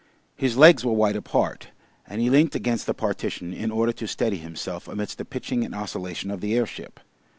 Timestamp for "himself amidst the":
4.37-5.25